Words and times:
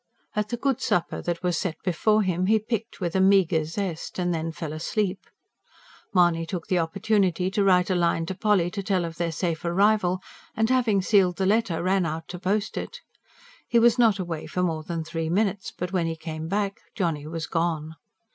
At 0.35 0.49
the 0.49 0.57
good 0.57 0.81
supper 0.81 1.21
that 1.21 1.43
was 1.43 1.59
set 1.59 1.75
before 1.83 2.23
him 2.23 2.47
he 2.47 2.57
picked 2.57 2.99
with 2.99 3.15
a 3.15 3.21
meagre 3.21 3.65
zest; 3.65 4.15
then 4.15 4.51
fell 4.51 4.73
asleep. 4.73 5.19
Mahony 6.11 6.43
took 6.47 6.65
the 6.65 6.79
opportunity 6.79 7.51
to 7.51 7.63
write 7.63 7.91
a 7.91 7.93
line 7.93 8.25
to 8.25 8.33
Polly 8.33 8.71
to 8.71 8.81
tell 8.81 9.05
of 9.05 9.17
their 9.17 9.31
safe 9.31 9.63
arrival; 9.63 10.19
and 10.57 10.71
having 10.71 11.03
sealed 11.03 11.35
the 11.37 11.45
letter, 11.45 11.83
ran 11.83 12.07
out 12.07 12.27
to 12.29 12.39
post 12.39 12.77
it. 12.77 13.01
He 13.67 13.77
was 13.77 13.99
not 13.99 14.17
away 14.17 14.47
for 14.47 14.63
more 14.63 14.81
than 14.81 15.03
three 15.03 15.29
minutes, 15.29 15.71
but 15.71 15.93
when 15.93 16.07
he 16.07 16.15
came 16.15 16.47
back 16.47 16.79
Johnny 16.95 17.27
was 17.27 17.45
gone. 17.45 17.93